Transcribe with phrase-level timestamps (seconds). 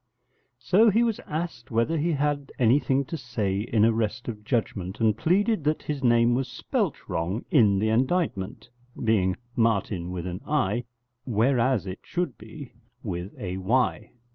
[0.57, 5.15] So he was asked whether he had anything to say in arrest of judgement, and
[5.15, 8.67] pleaded that his name was spelt wrong in the indictment,
[9.03, 10.85] being Martin with an I,
[11.25, 14.09] whereas it should be with a Y.